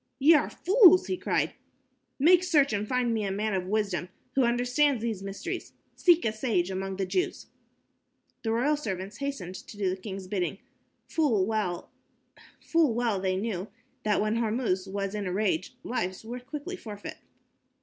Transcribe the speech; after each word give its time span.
"Ye 0.17 0.33
are 0.33 0.49
fools," 0.49 1.05
he 1.05 1.15
cried. 1.15 1.53
"Make 2.17 2.41
search 2.43 2.73
and 2.73 2.87
find 2.87 3.13
me 3.13 3.23
a 3.23 3.29
man 3.29 3.53
of 3.53 3.67
wisdom 3.67 4.09
who 4.33 4.41
understands 4.45 5.03
these 5.03 5.21
mysteries. 5.21 5.73
Seek 5.95 6.25
a 6.25 6.33
sage 6.33 6.71
among 6.71 6.95
the 6.97 7.05
Jews." 7.05 7.45
The 8.41 8.51
royal 8.51 8.77
servants 8.77 9.17
hastened 9.17 9.53
to 9.53 9.77
do 9.77 9.91
the 9.91 9.95
king's 10.01 10.25
bidding. 10.27 10.57
Full 11.07 11.45
well 11.45 11.91
they 12.73 13.35
knew 13.35 13.67
that 14.01 14.19
when 14.19 14.37
Hormuz 14.37 14.87
was 14.87 15.13
in 15.13 15.27
a 15.27 15.31
rage, 15.31 15.75
lives 15.83 16.25
were 16.25 16.39
quickly 16.39 16.75
forfeit. 16.75 17.17